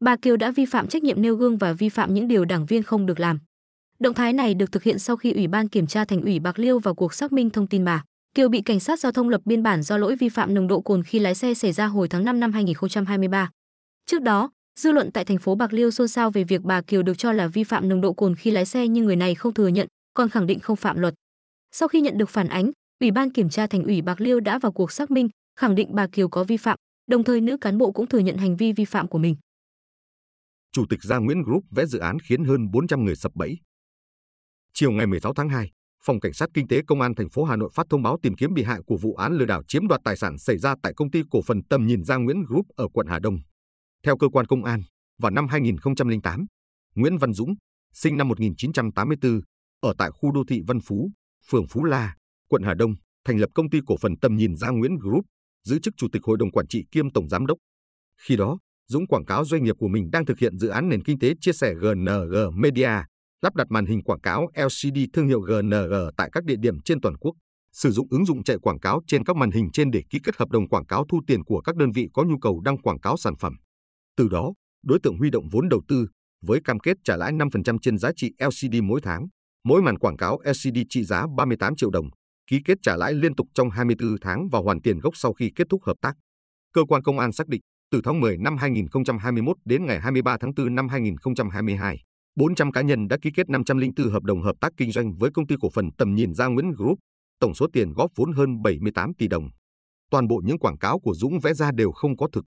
Bà 0.00 0.16
Kiều 0.16 0.36
đã 0.36 0.50
vi 0.50 0.66
phạm 0.66 0.88
trách 0.88 1.02
nhiệm 1.02 1.22
nêu 1.22 1.36
gương 1.36 1.58
và 1.58 1.72
vi 1.72 1.88
phạm 1.88 2.14
những 2.14 2.28
điều 2.28 2.44
đảng 2.44 2.66
viên 2.66 2.82
không 2.82 3.06
được 3.06 3.20
làm. 3.20 3.38
Động 4.02 4.14
thái 4.14 4.32
này 4.32 4.54
được 4.54 4.72
thực 4.72 4.82
hiện 4.82 4.98
sau 4.98 5.16
khi 5.16 5.32
Ủy 5.32 5.48
ban 5.48 5.68
kiểm 5.68 5.86
tra 5.86 6.04
thành 6.04 6.22
ủy 6.22 6.40
Bạc 6.40 6.58
Liêu 6.58 6.78
vào 6.78 6.94
cuộc 6.94 7.14
xác 7.14 7.32
minh 7.32 7.50
thông 7.50 7.66
tin 7.66 7.84
bà 7.84 8.04
Kiều 8.34 8.48
bị 8.48 8.62
cảnh 8.62 8.80
sát 8.80 9.00
giao 9.00 9.12
thông 9.12 9.28
lập 9.28 9.40
biên 9.44 9.62
bản 9.62 9.82
do 9.82 9.96
lỗi 9.96 10.16
vi 10.16 10.28
phạm 10.28 10.54
nồng 10.54 10.68
độ 10.68 10.80
cồn 10.80 11.02
khi 11.02 11.18
lái 11.18 11.34
xe 11.34 11.54
xảy 11.54 11.72
ra 11.72 11.86
hồi 11.86 12.08
tháng 12.08 12.24
5 12.24 12.40
năm 12.40 12.52
2023. 12.52 13.50
Trước 14.06 14.22
đó, 14.22 14.50
dư 14.80 14.92
luận 14.92 15.10
tại 15.12 15.24
thành 15.24 15.38
phố 15.38 15.54
Bạc 15.54 15.72
Liêu 15.72 15.90
xôn 15.90 16.08
xao 16.08 16.30
về 16.30 16.44
việc 16.44 16.62
bà 16.62 16.80
Kiều 16.80 17.02
được 17.02 17.18
cho 17.18 17.32
là 17.32 17.46
vi 17.46 17.64
phạm 17.64 17.88
nồng 17.88 18.00
độ 18.00 18.12
cồn 18.12 18.34
khi 18.34 18.50
lái 18.50 18.66
xe 18.66 18.88
nhưng 18.88 19.04
người 19.04 19.16
này 19.16 19.34
không 19.34 19.54
thừa 19.54 19.68
nhận, 19.68 19.88
còn 20.14 20.28
khẳng 20.28 20.46
định 20.46 20.60
không 20.60 20.76
phạm 20.76 20.98
luật. 20.98 21.14
Sau 21.72 21.88
khi 21.88 22.00
nhận 22.00 22.18
được 22.18 22.28
phản 22.28 22.48
ánh, 22.48 22.70
Ủy 23.00 23.10
ban 23.10 23.30
kiểm 23.30 23.48
tra 23.48 23.66
thành 23.66 23.84
ủy 23.84 24.02
Bạc 24.02 24.20
Liêu 24.20 24.40
đã 24.40 24.58
vào 24.58 24.72
cuộc 24.72 24.92
xác 24.92 25.10
minh, 25.10 25.28
khẳng 25.60 25.74
định 25.74 25.88
bà 25.94 26.06
Kiều 26.06 26.28
có 26.28 26.44
vi 26.44 26.56
phạm, 26.56 26.78
đồng 27.10 27.24
thời 27.24 27.40
nữ 27.40 27.56
cán 27.56 27.78
bộ 27.78 27.92
cũng 27.92 28.06
thừa 28.06 28.18
nhận 28.18 28.36
hành 28.36 28.56
vi 28.56 28.72
vi 28.72 28.84
phạm 28.84 29.08
của 29.08 29.18
mình. 29.18 29.36
Chủ 30.72 30.84
tịch 30.90 31.02
Gia 31.02 31.18
Nguyễn 31.18 31.42
Group 31.42 31.64
vẽ 31.70 31.86
dự 31.86 31.98
án 31.98 32.18
khiến 32.28 32.44
hơn 32.44 32.70
400 32.70 33.04
người 33.04 33.16
sập 33.16 33.34
bẫy. 33.34 33.56
Chiều 34.74 34.90
ngày 34.90 35.06
16 35.06 35.34
tháng 35.34 35.48
2, 35.48 35.70
Phòng 36.04 36.20
Cảnh 36.20 36.32
sát 36.32 36.48
Kinh 36.54 36.68
tế 36.68 36.82
Công 36.86 37.00
an 37.00 37.14
thành 37.14 37.28
phố 37.28 37.44
Hà 37.44 37.56
Nội 37.56 37.70
phát 37.74 37.86
thông 37.90 38.02
báo 38.02 38.18
tìm 38.22 38.34
kiếm 38.34 38.54
bị 38.54 38.62
hại 38.62 38.80
của 38.86 38.96
vụ 38.96 39.14
án 39.14 39.32
lừa 39.32 39.44
đảo 39.44 39.62
chiếm 39.68 39.88
đoạt 39.88 40.00
tài 40.04 40.16
sản 40.16 40.38
xảy 40.38 40.58
ra 40.58 40.74
tại 40.82 40.92
công 40.96 41.10
ty 41.10 41.22
cổ 41.30 41.42
phần 41.42 41.62
Tầm 41.70 41.86
nhìn 41.86 42.04
Gia 42.04 42.16
Nguyễn 42.16 42.42
Group 42.48 42.66
ở 42.76 42.88
quận 42.92 43.06
Hà 43.06 43.18
Đông. 43.18 43.38
Theo 44.04 44.16
cơ 44.16 44.28
quan 44.28 44.46
công 44.46 44.64
an, 44.64 44.82
vào 45.18 45.30
năm 45.30 45.48
2008, 45.48 46.46
Nguyễn 46.94 47.18
Văn 47.18 47.32
Dũng, 47.32 47.54
sinh 47.94 48.16
năm 48.16 48.28
1984, 48.28 49.40
ở 49.80 49.94
tại 49.98 50.10
khu 50.10 50.32
đô 50.32 50.44
thị 50.48 50.62
Văn 50.66 50.80
Phú, 50.80 51.10
phường 51.50 51.66
Phú 51.70 51.84
La, 51.84 52.14
quận 52.48 52.62
Hà 52.62 52.74
Đông, 52.74 52.94
thành 53.24 53.38
lập 53.38 53.50
công 53.54 53.70
ty 53.70 53.78
cổ 53.86 53.96
phần 54.00 54.16
Tầm 54.16 54.36
nhìn 54.36 54.56
Gia 54.56 54.70
Nguyễn 54.70 54.96
Group, 54.98 55.24
giữ 55.64 55.78
chức 55.78 55.94
chủ 55.96 56.08
tịch 56.12 56.22
hội 56.24 56.36
đồng 56.40 56.50
quản 56.50 56.66
trị 56.66 56.84
kiêm 56.90 57.10
tổng 57.10 57.28
giám 57.28 57.46
đốc. 57.46 57.58
Khi 58.16 58.36
đó, 58.36 58.58
Dũng 58.88 59.06
quảng 59.06 59.24
cáo 59.24 59.44
doanh 59.44 59.64
nghiệp 59.64 59.74
của 59.78 59.88
mình 59.88 60.10
đang 60.12 60.26
thực 60.26 60.38
hiện 60.38 60.58
dự 60.58 60.68
án 60.68 60.88
nền 60.88 61.02
kinh 61.02 61.18
tế 61.18 61.34
chia 61.40 61.52
sẻ 61.52 61.74
GNG 61.74 62.34
Media, 62.54 62.90
lắp 63.42 63.54
đặt 63.54 63.70
màn 63.70 63.86
hình 63.86 64.02
quảng 64.02 64.20
cáo 64.20 64.48
LCD 64.54 64.98
thương 65.12 65.28
hiệu 65.28 65.40
GNG 65.40 65.94
tại 66.16 66.30
các 66.32 66.44
địa 66.44 66.56
điểm 66.58 66.80
trên 66.80 67.00
toàn 67.00 67.16
quốc, 67.16 67.34
sử 67.72 67.90
dụng 67.90 68.06
ứng 68.10 68.26
dụng 68.26 68.44
chạy 68.44 68.58
quảng 68.58 68.80
cáo 68.80 69.00
trên 69.06 69.24
các 69.24 69.36
màn 69.36 69.50
hình 69.50 69.70
trên 69.72 69.90
để 69.90 70.02
ký 70.10 70.18
kết 70.24 70.36
hợp 70.36 70.50
đồng 70.50 70.68
quảng 70.68 70.86
cáo 70.86 71.04
thu 71.08 71.20
tiền 71.26 71.44
của 71.44 71.60
các 71.60 71.76
đơn 71.76 71.90
vị 71.90 72.08
có 72.12 72.24
nhu 72.24 72.38
cầu 72.38 72.60
đăng 72.60 72.78
quảng 72.78 73.00
cáo 73.00 73.16
sản 73.16 73.36
phẩm. 73.36 73.56
Từ 74.16 74.28
đó, 74.28 74.52
đối 74.84 74.98
tượng 75.02 75.18
huy 75.18 75.30
động 75.30 75.48
vốn 75.52 75.68
đầu 75.68 75.82
tư 75.88 76.06
với 76.46 76.60
cam 76.64 76.78
kết 76.78 76.96
trả 77.04 77.16
lãi 77.16 77.32
5% 77.32 77.78
trên 77.82 77.98
giá 77.98 78.10
trị 78.16 78.30
LCD 78.38 78.82
mỗi 78.82 79.00
tháng. 79.02 79.26
Mỗi 79.64 79.82
màn 79.82 79.98
quảng 79.98 80.16
cáo 80.16 80.38
LCD 80.44 80.78
trị 80.88 81.04
giá 81.04 81.26
38 81.36 81.76
triệu 81.76 81.90
đồng, 81.90 82.06
ký 82.50 82.60
kết 82.64 82.78
trả 82.82 82.96
lãi 82.96 83.14
liên 83.14 83.34
tục 83.34 83.46
trong 83.54 83.70
24 83.70 84.16
tháng 84.20 84.48
và 84.52 84.58
hoàn 84.58 84.82
tiền 84.82 84.98
gốc 84.98 85.16
sau 85.16 85.32
khi 85.32 85.52
kết 85.56 85.66
thúc 85.70 85.82
hợp 85.84 85.96
tác. 86.00 86.14
Cơ 86.72 86.84
quan 86.88 87.02
công 87.02 87.18
an 87.18 87.32
xác 87.32 87.48
định, 87.48 87.60
từ 87.90 88.00
tháng 88.04 88.20
10 88.20 88.38
năm 88.38 88.56
2021 88.56 89.56
đến 89.64 89.86
ngày 89.86 90.00
23 90.00 90.36
tháng 90.40 90.50
4 90.56 90.74
năm 90.74 90.88
2022, 90.88 91.98
400 92.36 92.72
cá 92.72 92.82
nhân 92.82 93.08
đã 93.08 93.16
ký 93.22 93.30
kết 93.34 93.50
504 93.50 94.10
hợp 94.10 94.22
đồng 94.22 94.42
hợp 94.42 94.56
tác 94.60 94.72
kinh 94.76 94.92
doanh 94.92 95.14
với 95.18 95.30
công 95.34 95.46
ty 95.46 95.54
cổ 95.60 95.70
phần 95.70 95.90
Tầm 95.98 96.14
nhìn 96.14 96.34
Gia 96.34 96.46
Nguyễn 96.46 96.72
Group, 96.72 96.98
tổng 97.40 97.54
số 97.54 97.66
tiền 97.72 97.92
góp 97.92 98.10
vốn 98.16 98.32
hơn 98.32 98.62
78 98.62 99.14
tỷ 99.14 99.28
đồng. 99.28 99.48
Toàn 100.10 100.28
bộ 100.28 100.40
những 100.44 100.58
quảng 100.58 100.78
cáo 100.78 100.98
của 100.98 101.14
Dũng 101.14 101.40
vẽ 101.40 101.54
ra 101.54 101.70
đều 101.74 101.92
không 101.92 102.16
có 102.16 102.28
thực. 102.32 102.44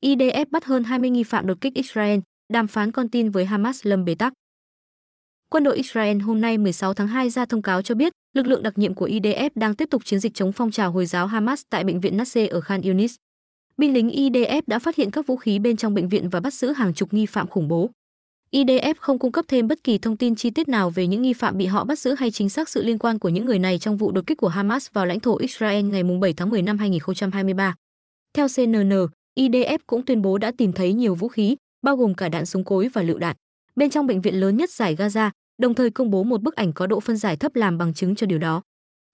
IDF 0.00 0.46
bắt 0.50 0.64
hơn 0.64 0.84
20 0.84 1.10
nghi 1.10 1.22
phạm 1.22 1.46
đột 1.46 1.58
kích 1.60 1.74
Israel, 1.74 2.18
đàm 2.52 2.66
phán 2.66 2.92
con 2.92 3.08
tin 3.08 3.30
với 3.30 3.44
Hamas 3.44 3.86
lâm 3.86 4.04
bế 4.04 4.14
tắc. 4.14 4.32
Quân 5.50 5.64
đội 5.64 5.76
Israel 5.76 6.18
hôm 6.20 6.40
nay 6.40 6.58
16 6.58 6.94
tháng 6.94 7.08
2 7.08 7.30
ra 7.30 7.46
thông 7.46 7.62
cáo 7.62 7.82
cho 7.82 7.94
biết, 7.94 8.12
lực 8.34 8.46
lượng 8.46 8.62
đặc 8.62 8.78
nhiệm 8.78 8.94
của 8.94 9.06
IDF 9.06 9.50
đang 9.54 9.74
tiếp 9.74 9.90
tục 9.90 10.04
chiến 10.04 10.20
dịch 10.20 10.34
chống 10.34 10.52
phong 10.52 10.70
trào 10.70 10.92
Hồi 10.92 11.06
giáo 11.06 11.26
Hamas 11.26 11.62
tại 11.70 11.84
bệnh 11.84 12.00
viện 12.00 12.16
Nasser 12.16 12.50
ở 12.50 12.60
Khan 12.60 12.82
Yunis. 12.82 13.14
Binh 13.76 13.92
lính 13.92 14.08
IDF 14.08 14.62
đã 14.66 14.78
phát 14.78 14.96
hiện 14.96 15.10
các 15.10 15.26
vũ 15.26 15.36
khí 15.36 15.58
bên 15.58 15.76
trong 15.76 15.94
bệnh 15.94 16.08
viện 16.08 16.28
và 16.28 16.40
bắt 16.40 16.54
giữ 16.54 16.72
hàng 16.72 16.94
chục 16.94 17.14
nghi 17.14 17.26
phạm 17.26 17.48
khủng 17.48 17.68
bố. 17.68 17.90
IDF 18.54 18.94
không 18.98 19.18
cung 19.18 19.32
cấp 19.32 19.44
thêm 19.48 19.68
bất 19.68 19.84
kỳ 19.84 19.98
thông 19.98 20.16
tin 20.16 20.34
chi 20.34 20.50
tiết 20.50 20.68
nào 20.68 20.90
về 20.90 21.06
những 21.06 21.22
nghi 21.22 21.32
phạm 21.32 21.58
bị 21.58 21.66
họ 21.66 21.84
bắt 21.84 21.98
giữ 21.98 22.14
hay 22.18 22.30
chính 22.30 22.48
xác 22.48 22.68
sự 22.68 22.82
liên 22.82 22.98
quan 22.98 23.18
của 23.18 23.28
những 23.28 23.44
người 23.44 23.58
này 23.58 23.78
trong 23.78 23.96
vụ 23.96 24.12
đột 24.12 24.26
kích 24.26 24.38
của 24.38 24.48
Hamas 24.48 24.88
vào 24.92 25.06
lãnh 25.06 25.20
thổ 25.20 25.36
Israel 25.36 25.82
ngày 25.82 26.02
7 26.20 26.32
tháng 26.32 26.50
10 26.50 26.62
năm 26.62 26.78
2023. 26.78 27.74
Theo 28.34 28.46
CNN, 28.56 29.06
IDF 29.38 29.78
cũng 29.86 30.04
tuyên 30.04 30.22
bố 30.22 30.38
đã 30.38 30.52
tìm 30.58 30.72
thấy 30.72 30.92
nhiều 30.92 31.14
vũ 31.14 31.28
khí, 31.28 31.56
bao 31.82 31.96
gồm 31.96 32.14
cả 32.14 32.28
đạn 32.28 32.46
súng 32.46 32.64
cối 32.64 32.88
và 32.88 33.02
lựu 33.02 33.18
đạn, 33.18 33.36
bên 33.76 33.90
trong 33.90 34.06
bệnh 34.06 34.20
viện 34.20 34.40
lớn 34.40 34.56
nhất 34.56 34.70
giải 34.70 34.96
Gaza, 34.96 35.30
đồng 35.58 35.74
thời 35.74 35.90
công 35.90 36.10
bố 36.10 36.22
một 36.22 36.42
bức 36.42 36.56
ảnh 36.56 36.72
có 36.72 36.86
độ 36.86 37.00
phân 37.00 37.16
giải 37.16 37.36
thấp 37.36 37.56
làm 37.56 37.78
bằng 37.78 37.94
chứng 37.94 38.14
cho 38.14 38.26
điều 38.26 38.38
đó. 38.38 38.62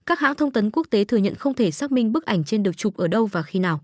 Các 0.06 0.18
hãng 0.18 0.34
thông 0.34 0.52
tấn 0.52 0.70
quốc 0.70 0.86
tế 0.90 1.04
thừa 1.04 1.16
nhận 1.16 1.34
không 1.34 1.54
thể 1.54 1.70
xác 1.70 1.92
minh 1.92 2.12
bức 2.12 2.24
ảnh 2.24 2.44
trên 2.44 2.62
được 2.62 2.76
chụp 2.76 2.96
ở 2.96 3.08
đâu 3.08 3.26
và 3.26 3.42
khi 3.42 3.58
nào. 3.58 3.80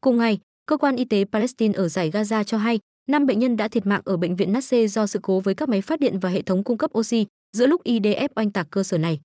Cùng 0.00 0.16
ngày, 0.16 0.38
cơ 0.66 0.76
quan 0.76 0.96
y 0.96 1.04
tế 1.04 1.24
Palestine 1.32 1.74
ở 1.74 1.88
giải 1.88 2.10
Gaza 2.10 2.44
cho 2.44 2.58
hay, 2.58 2.78
năm 3.10 3.26
bệnh 3.26 3.38
nhân 3.38 3.56
đã 3.56 3.68
thiệt 3.68 3.86
mạng 3.86 4.02
ở 4.04 4.16
bệnh 4.16 4.36
viện 4.36 4.52
Nasser 4.52 4.94
do 4.94 5.06
sự 5.06 5.18
cố 5.22 5.40
với 5.40 5.54
các 5.54 5.68
máy 5.68 5.82
phát 5.82 6.00
điện 6.00 6.18
và 6.18 6.28
hệ 6.28 6.42
thống 6.42 6.64
cung 6.64 6.78
cấp 6.78 6.90
oxy 6.98 7.26
giữa 7.56 7.66
lúc 7.66 7.84
IDF 7.84 8.28
oanh 8.36 8.50
tạc 8.50 8.66
cơ 8.70 8.82
sở 8.82 8.98
này. 8.98 9.20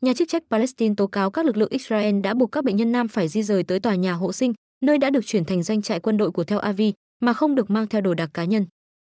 Nhà 0.00 0.14
chức 0.14 0.28
trách 0.28 0.42
Palestine 0.50 0.94
tố 0.96 1.06
cáo 1.06 1.30
các 1.30 1.44
lực 1.44 1.56
lượng 1.56 1.68
Israel 1.70 2.20
đã 2.20 2.34
buộc 2.34 2.52
các 2.52 2.64
bệnh 2.64 2.76
nhân 2.76 2.92
nam 2.92 3.08
phải 3.08 3.28
di 3.28 3.42
rời 3.42 3.62
tới 3.62 3.80
tòa 3.80 3.94
nhà 3.94 4.12
hộ 4.12 4.32
sinh, 4.32 4.52
nơi 4.82 4.98
đã 4.98 5.10
được 5.10 5.26
chuyển 5.26 5.44
thành 5.44 5.62
doanh 5.62 5.82
trại 5.82 6.00
quân 6.00 6.16
đội 6.16 6.30
của 6.30 6.44
Tel 6.44 6.58
Aviv, 6.58 6.94
mà 7.20 7.32
không 7.32 7.54
được 7.54 7.70
mang 7.70 7.86
theo 7.86 8.00
đồ 8.00 8.14
đạc 8.14 8.30
cá 8.34 8.44
nhân. 8.44 8.66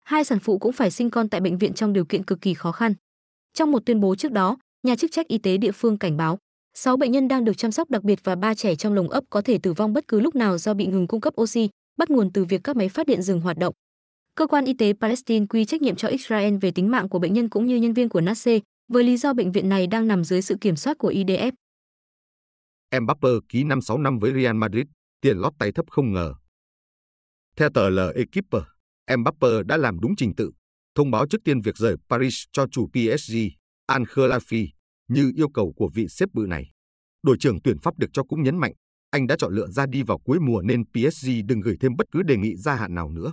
Hai 0.05 0.25
sản 0.25 0.39
phụ 0.39 0.59
cũng 0.59 0.73
phải 0.73 0.91
sinh 0.91 1.11
con 1.11 1.29
tại 1.29 1.41
bệnh 1.41 1.59
viện 1.59 1.73
trong 1.73 1.93
điều 1.93 2.05
kiện 2.05 2.25
cực 2.25 2.41
kỳ 2.41 2.55
khó 2.55 2.73
khăn. 2.73 2.95
Trong 3.55 3.71
một 3.71 3.87
tuyên 3.87 4.01
bố 4.01 4.15
trước 4.15 4.33
đó, 4.33 4.57
nhà 4.87 4.97
chức 4.97 5.13
trách 5.13 5.29
y 5.29 5.39
tế 5.39 5.57
địa 5.57 5.73
phương 5.73 5.99
cảnh 5.99 6.17
báo 6.17 6.39
6 6.77 6.97
bệnh 6.97 7.13
nhân 7.13 7.29
đang 7.29 7.45
được 7.45 7.57
chăm 7.57 7.73
sóc 7.73 7.91
đặc 7.91 8.03
biệt 8.03 8.21
và 8.25 8.35
ba 8.35 8.55
trẻ 8.55 8.75
trong 8.75 8.95
lồng 8.95 9.11
ấp 9.11 9.25
có 9.31 9.43
thể 9.43 9.59
tử 9.59 9.73
vong 9.73 9.93
bất 9.93 10.09
cứ 10.09 10.21
lúc 10.21 10.35
nào 10.35 10.59
do 10.59 10.75
bị 10.75 10.87
ngừng 10.87 11.07
cung 11.07 11.21
cấp 11.21 11.35
oxy, 11.41 11.69
bắt 11.97 12.11
nguồn 12.11 12.33
từ 12.33 12.45
việc 12.45 12.61
các 12.65 12.77
máy 12.77 12.89
phát 12.89 13.07
điện 13.07 13.23
dừng 13.23 13.41
hoạt 13.41 13.59
động. 13.59 13.75
Cơ 14.37 14.47
quan 14.47 14.65
y 14.65 14.75
tế 14.75 14.93
Palestine 15.01 15.47
quy 15.47 15.65
trách 15.65 15.83
nhiệm 15.83 15.97
cho 15.97 16.09
Israel 16.09 16.57
về 16.57 16.71
tính 16.71 16.91
mạng 16.91 17.09
của 17.09 17.19
bệnh 17.19 17.33
nhân 17.33 17.49
cũng 17.49 17.67
như 17.67 17.77
nhân 17.77 17.93
viên 17.93 18.09
của 18.09 18.21
Nasser, 18.21 18.63
với 18.89 19.05
lý 19.05 19.17
do 19.17 19.33
bệnh 19.33 19.53
viện 19.53 19.69
này 19.69 19.87
đang 19.87 20.09
nằm 20.09 20.25
dưới 20.25 20.43
sự 20.43 20.57
kiểm 20.61 20.77
soát 20.77 20.99
của 20.99 21.11
IDF. 21.11 21.53
Mbappe 23.01 23.29
ký 23.49 23.65
5-6 23.65 24.03
năm 24.03 24.19
với 24.19 24.33
Real 24.35 24.57
Madrid, 24.57 24.85
tiền 25.21 25.39
lót 25.39 25.53
tay 25.59 25.73
thấp 25.73 25.85
không 25.91 26.13
ngờ. 26.13 26.35
Theo 27.57 27.71
tờ 27.75 27.91
L 27.91 27.99
Equipe, 28.15 28.59
Mbappe 29.19 29.49
đã 29.67 29.77
làm 29.77 30.01
đúng 30.01 30.17
trình 30.17 30.35
tự, 30.37 30.51
thông 30.95 31.11
báo 31.11 31.27
trước 31.27 31.39
tiên 31.45 31.61
việc 31.61 31.77
rời 31.77 31.97
Paris 32.09 32.45
cho 32.53 32.67
chủ 32.71 32.89
PSG, 32.93 33.37
Al 33.87 34.03
như 35.09 35.33
yêu 35.37 35.49
cầu 35.49 35.73
của 35.77 35.91
vị 35.95 36.07
xếp 36.09 36.29
bự 36.33 36.47
này. 36.49 36.71
Đội 37.23 37.37
trưởng 37.41 37.61
tuyển 37.65 37.79
Pháp 37.79 37.99
được 37.99 38.11
cho 38.13 38.23
cũng 38.25 38.43
nhấn 38.43 38.57
mạnh, 38.57 38.73
anh 39.11 39.27
đã 39.27 39.37
chọn 39.39 39.55
lựa 39.55 39.67
ra 39.67 39.87
đi 39.87 40.03
vào 40.03 40.19
cuối 40.19 40.39
mùa 40.41 40.63
nên 40.63 40.85
PSG 40.85 41.29
đừng 41.47 41.61
gửi 41.61 41.77
thêm 41.81 41.97
bất 41.97 42.07
cứ 42.11 42.23
đề 42.23 42.37
nghị 42.37 42.57
gia 42.57 42.75
hạn 42.75 42.95
nào 42.95 43.11
nữa. 43.11 43.33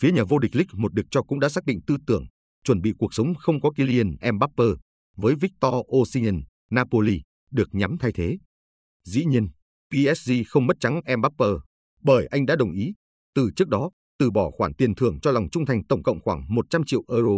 Phía 0.00 0.12
nhà 0.12 0.24
vô 0.28 0.38
địch 0.38 0.56
League 0.56 0.72
một 0.72 0.94
được 0.94 1.06
cho 1.10 1.22
cũng 1.22 1.40
đã 1.40 1.48
xác 1.48 1.64
định 1.64 1.80
tư 1.86 1.96
tưởng, 2.06 2.24
chuẩn 2.64 2.80
bị 2.82 2.92
cuộc 2.98 3.14
sống 3.14 3.34
không 3.34 3.60
có 3.60 3.70
Kylian 3.70 4.16
Mbappe 4.34 4.64
với 5.16 5.34
Victor 5.34 5.74
Osimhen, 5.96 6.40
Napoli 6.70 7.20
được 7.50 7.68
nhắm 7.72 7.96
thay 8.00 8.12
thế. 8.14 8.38
Dĩ 9.04 9.24
nhiên, 9.24 9.48
PSG 9.90 10.32
không 10.48 10.66
mất 10.66 10.76
trắng 10.80 11.00
Mbappe 11.18 11.46
bởi 12.02 12.26
anh 12.26 12.46
đã 12.46 12.56
đồng 12.56 12.72
ý 12.72 12.92
từ 13.34 13.50
trước 13.56 13.68
đó 13.68 13.90
từ 14.18 14.30
bỏ 14.30 14.50
khoản 14.50 14.74
tiền 14.74 14.94
thưởng 14.94 15.20
cho 15.20 15.30
lòng 15.30 15.50
trung 15.52 15.66
thành 15.66 15.84
tổng 15.84 16.02
cộng 16.02 16.20
khoảng 16.20 16.54
100 16.54 16.84
triệu 16.86 17.02
euro. 17.08 17.32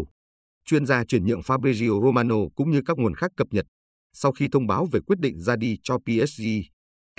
Chuyên 0.65 0.87
gia 0.87 1.05
chuyển 1.05 1.27
nhượng 1.27 1.41
Fabrizio 1.41 2.05
Romano 2.05 2.37
cũng 2.55 2.71
như 2.71 2.83
các 2.87 2.99
nguồn 2.99 3.15
khác 3.15 3.31
cập 3.37 3.47
nhật. 3.51 3.67
Sau 4.13 4.33
khi 4.33 4.49
thông 4.53 4.67
báo 4.67 4.87
về 4.93 5.01
quyết 5.07 5.19
định 5.19 5.41
ra 5.41 5.57
đi 5.57 5.79
cho 5.83 5.99
PSG, 5.99 6.43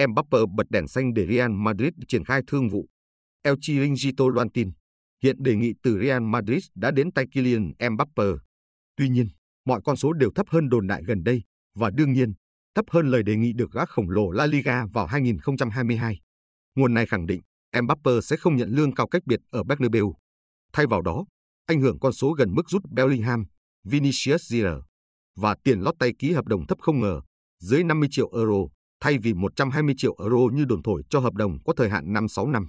Mbappe 0.09 0.37
bật 0.55 0.69
đèn 0.69 0.87
xanh 0.87 1.13
để 1.13 1.27
Real 1.27 1.51
Madrid 1.51 1.93
triển 2.07 2.25
khai 2.25 2.41
thương 2.47 2.69
vụ. 2.69 2.87
El 3.41 3.55
Chiringuito 3.61 4.25
loan 4.33 4.49
tin, 4.49 4.71
hiện 5.23 5.43
đề 5.43 5.55
nghị 5.55 5.73
từ 5.83 5.99
Real 5.99 6.23
Madrid 6.23 6.65
đã 6.75 6.91
đến 6.91 7.11
tay 7.11 7.25
Kylian 7.31 7.71
Mbappe. 7.91 8.23
Tuy 8.95 9.09
nhiên, 9.09 9.27
mọi 9.65 9.81
con 9.85 9.95
số 9.95 10.13
đều 10.13 10.31
thấp 10.35 10.45
hơn 10.49 10.69
đồn 10.69 10.87
đại 10.87 11.03
gần 11.03 11.23
đây 11.23 11.43
và 11.75 11.89
đương 11.89 12.13
nhiên, 12.13 12.33
thấp 12.75 12.85
hơn 12.89 13.07
lời 13.07 13.23
đề 13.23 13.35
nghị 13.35 13.53
được 13.53 13.71
gã 13.71 13.85
khổng 13.85 14.09
lồ 14.09 14.31
La 14.31 14.45
Liga 14.45 14.85
vào 14.85 15.05
2022. 15.05 16.19
Nguồn 16.75 16.93
này 16.93 17.05
khẳng 17.05 17.25
định 17.25 17.41
Mbappe 17.81 18.11
sẽ 18.23 18.37
không 18.37 18.55
nhận 18.55 18.69
lương 18.69 18.95
cao 18.95 19.07
cách 19.07 19.21
biệt 19.25 19.39
ở 19.49 19.63
Bernabeu. 19.63 20.15
Thay 20.73 20.87
vào 20.87 21.01
đó, 21.01 21.25
anh 21.65 21.81
hưởng 21.81 21.99
con 21.99 22.13
số 22.13 22.31
gần 22.31 22.53
mức 22.53 22.69
rút 22.69 22.83
Bellingham, 22.91 23.45
Vinicius 23.83 24.53
Jr. 24.53 24.81
và 25.35 25.55
tiền 25.63 25.79
lót 25.79 25.95
tay 25.99 26.13
ký 26.19 26.31
hợp 26.31 26.45
đồng 26.45 26.67
thấp 26.67 26.77
không 26.81 26.99
ngờ, 26.99 27.21
dưới 27.59 27.83
50 27.83 28.09
triệu 28.11 28.31
euro 28.33 28.67
thay 28.99 29.17
vì 29.17 29.33
120 29.33 29.95
triệu 29.97 30.15
euro 30.19 30.37
như 30.53 30.65
đồn 30.65 30.83
thổi 30.83 31.03
cho 31.09 31.19
hợp 31.19 31.33
đồng 31.33 31.63
có 31.63 31.73
thời 31.77 31.89
hạn 31.89 32.13
5-6 32.13 32.51
năm. 32.51 32.67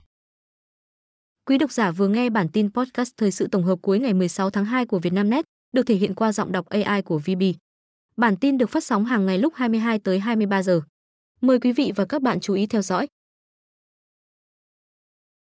Quý 1.48 1.58
độc 1.58 1.72
giả 1.72 1.90
vừa 1.90 2.08
nghe 2.08 2.30
bản 2.30 2.48
tin 2.48 2.72
podcast 2.72 3.12
thời 3.16 3.30
sự 3.30 3.46
tổng 3.46 3.64
hợp 3.64 3.78
cuối 3.82 3.98
ngày 3.98 4.14
16 4.14 4.50
tháng 4.50 4.64
2 4.64 4.86
của 4.86 4.98
Vietnamnet, 4.98 5.44
được 5.72 5.82
thể 5.86 5.94
hiện 5.94 6.14
qua 6.14 6.32
giọng 6.32 6.52
đọc 6.52 6.66
AI 6.68 7.02
của 7.02 7.18
VB. 7.18 7.42
Bản 8.16 8.36
tin 8.36 8.58
được 8.58 8.70
phát 8.70 8.84
sóng 8.84 9.04
hàng 9.04 9.26
ngày 9.26 9.38
lúc 9.38 9.54
22 9.56 9.98
tới 9.98 10.18
23 10.18 10.62
giờ. 10.62 10.80
Mời 11.40 11.60
quý 11.60 11.72
vị 11.72 11.92
và 11.96 12.04
các 12.04 12.22
bạn 12.22 12.40
chú 12.40 12.54
ý 12.54 12.66
theo 12.66 12.82
dõi. 12.82 13.06